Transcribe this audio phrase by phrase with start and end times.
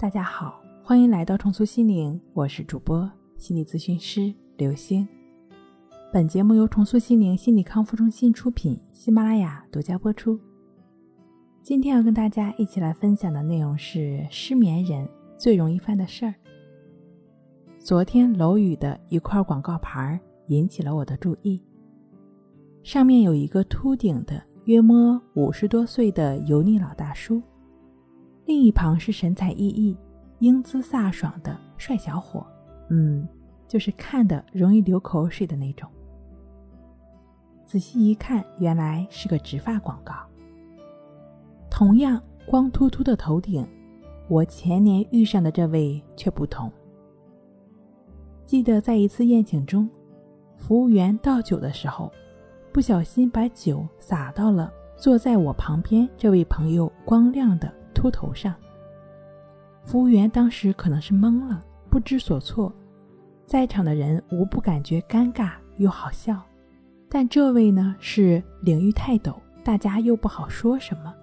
[0.00, 5.06] 大家好，欢迎来到重塑心灵，我是主播心理咨询师刘星。
[6.10, 10.40] 本节目由重塑心灵心理康复中心出品，喜马拉雅独家播出。
[11.62, 15.06] 今天要跟大家一起来分享的内容是失眠人
[15.36, 16.34] 最容易犯的事儿。
[17.78, 21.62] 昨天楼宇的一块广告牌引起了我的注意，
[22.82, 27.42] 上面有一个秃顶的约摸五十多岁的油腻老大叔。
[28.50, 29.96] 另一旁是神采奕奕、
[30.40, 32.44] 英姿飒爽的帅小伙，
[32.88, 33.24] 嗯，
[33.68, 35.88] 就是看的容易流口水的那种。
[37.64, 40.14] 仔细一看，原来是个植发广告。
[41.70, 43.64] 同样光秃秃的头顶，
[44.26, 46.68] 我前年遇上的这位却不同。
[48.44, 49.88] 记得在一次宴请中，
[50.56, 52.10] 服务员倒酒的时候，
[52.72, 57.72] 不小心把酒洒到了坐在我旁边这位朋友光亮的。
[57.94, 58.54] 秃头上，
[59.84, 62.72] 服务员当时可能是懵了，不知所措，
[63.46, 66.40] 在场的人无不感觉尴尬又好笑，
[67.08, 71.14] 但这位呢是领域泰斗，大家又不好说什么。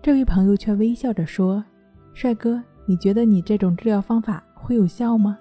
[0.00, 1.64] 这位朋友却微笑着说
[2.14, 5.38] ：“帅哥，你觉得你这种治疗方法会有效吗？”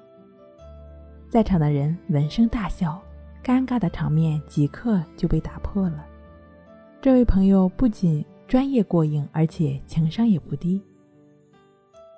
[1.27, 3.01] 在场的人闻声大笑，
[3.43, 6.05] 尴尬的场面即刻就被打破了。
[7.01, 8.25] 这位朋友不仅。
[8.51, 10.81] 专业过硬，而且情商也不低。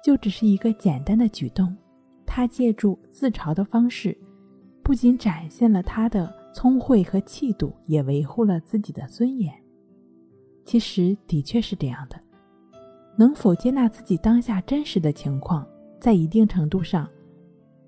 [0.04, 1.78] 就只是一个简单的举动，
[2.26, 4.18] 他借助自嘲的方式，
[4.82, 9.54] 不仅展现了他的聪慧和气度，也维护了自己的尊严。
[10.66, 12.20] 其实的确是这样的，
[13.16, 15.64] 能否接纳自己当下真实的情况，
[16.00, 17.08] 在一定程度上，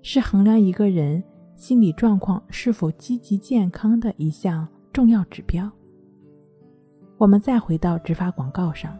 [0.02, 1.20] 是衡量一个人
[1.56, 5.68] 心理状况是否积极健康的一项重要指标。
[7.18, 8.96] 我们再回到植发广告上，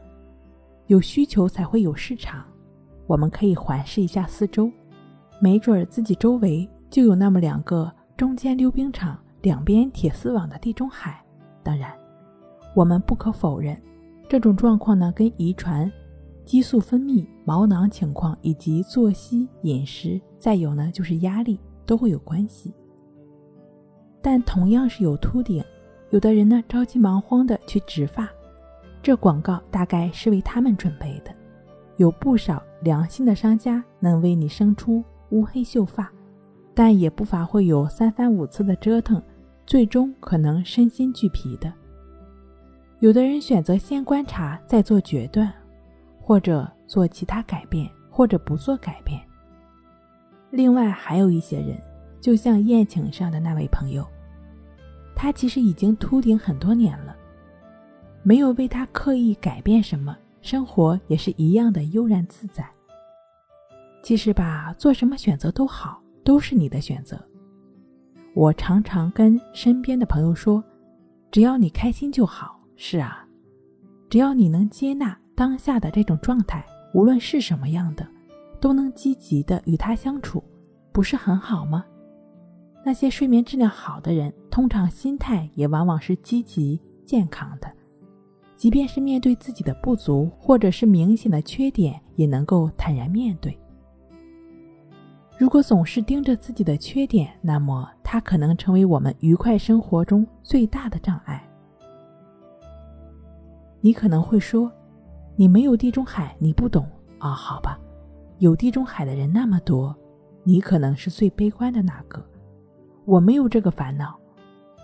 [0.86, 2.44] 有需求才会有市场。
[3.06, 4.70] 我们可以环视一下四周，
[5.38, 11.22] 没准儿自己周围就有那么两个中间溜冰场、两边铁丝网的地中海。
[11.62, 11.92] 当然，
[12.74, 13.80] 我们不可否认，
[14.28, 15.90] 这种状况呢跟遗传、
[16.44, 22.72] 激素分泌、毛囊情况以及作息、饮食，再有呢就是压力都会有关系。
[24.22, 25.62] 但同样是有秃顶。
[26.16, 28.26] 有的人呢着急忙慌的去植发，
[29.02, 31.30] 这广告大概是为他们准备的。
[31.98, 36.10] 有不少良心的商家能为你生出乌黑秀发，
[36.74, 39.22] 但也不乏会有三番五次的折腾，
[39.66, 41.70] 最终可能身心俱疲的。
[43.00, 45.52] 有的人选择先观察再做决断，
[46.18, 49.20] 或者做其他改变，或者不做改变。
[50.48, 51.76] 另外还有一些人，
[52.22, 54.02] 就像宴请上的那位朋友。
[55.16, 57.16] 他其实已经秃顶很多年了，
[58.22, 62.64] 没有为他刻意改变什么，生活也是一样的悠然自在。
[64.02, 67.18] 其实吧，做什么选择都好，都是你的选择。
[68.34, 70.62] 我常常跟身边的朋友说，
[71.30, 72.60] 只要你开心就好。
[72.76, 73.26] 是啊，
[74.10, 76.62] 只要你能接纳当下的这种状态，
[76.92, 78.06] 无论是什么样的，
[78.60, 80.44] 都能积极的与他相处，
[80.92, 81.82] 不是很好吗？
[82.84, 87.70] 那些睡眠质量好的人，通常心态也往往是积极健康的，
[88.56, 93.54] 即便是面对自己的不足或者是明显的缺点，也能够坦然面对。
[95.36, 101.46] 如果总是盯着自己的缺点，那么它可能成为我们愉快生活中最大的障碍。
[103.82, 104.72] 你可能会说，
[105.36, 106.88] 你没有地中海，你不懂
[107.18, 107.28] 啊？
[107.32, 107.78] 好吧，
[108.38, 109.94] 有地中海的人那么多，
[110.44, 112.24] 你可能是最悲观的那个。
[113.04, 114.18] 我没有这个烦恼，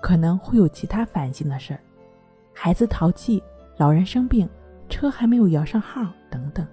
[0.02, 1.80] 可能会有其他烦心的事儿，
[2.52, 3.40] 孩子淘气，
[3.76, 4.46] 老人生病，
[4.88, 6.66] 车还没有摇上号等等。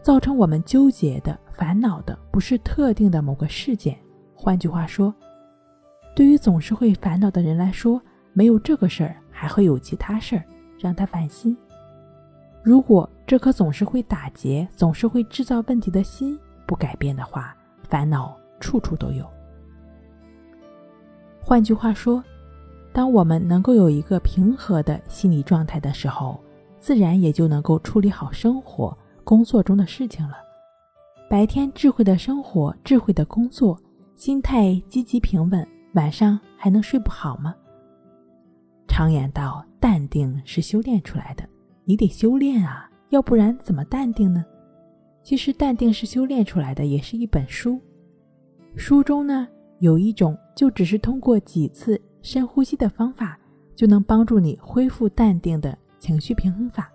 [0.00, 3.96] 造成我们纠结的、烦恼的，不是特定的某个事件。
[4.34, 5.14] 换句话说，
[6.16, 8.00] 对于总是会烦恼的人来说，
[8.32, 10.42] 没有这个事儿，还会有其他事儿
[10.80, 11.56] 让他烦心。
[12.62, 17.54] 如果这颗总是会打结、总是会制造问题的心不改变的话，
[17.88, 19.24] 烦恼处处都有。
[21.44, 22.22] 换句话说，
[22.92, 26.40] 当我们能够有一个平和的心理状态的时候，
[26.78, 30.34] 自然也就能够处理好生活、工作中的事情了。
[31.28, 33.78] 白天智慧的生活、智慧的工作，
[34.14, 37.54] 心态积极平稳，晚上还能睡不好吗？
[38.86, 41.42] 常言道，淡定是修炼出来的，
[41.84, 44.44] 你得修炼啊，要不然怎么淡定呢？
[45.22, 47.80] 其实，淡定是修炼出来的，也是一本书，
[48.76, 49.48] 书中呢。
[49.82, 53.36] 有一种，就只是通过几次深呼吸的方法，
[53.74, 56.88] 就能帮助你恢复淡定的情绪平衡法。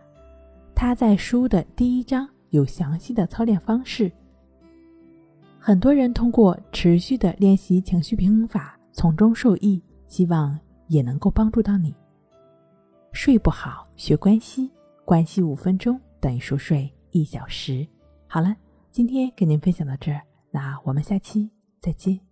[0.74, 4.10] 它在书的第一章有详细的操练方式。
[5.60, 10.58] 很多人通过持续的练习情绪平衡法，从中受益，希望
[10.88, 11.94] 也能够帮助到你。
[13.12, 14.72] 睡不好，学关系，
[15.04, 17.86] 关系五分钟等于熟睡一小时。
[18.28, 18.56] 好了，
[18.94, 21.52] 今天跟您分享到这儿，那我们下期
[21.82, 22.27] 再见。